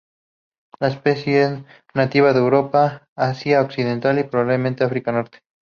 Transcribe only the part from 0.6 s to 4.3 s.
La especie es nativa de Europa y Asia occidental y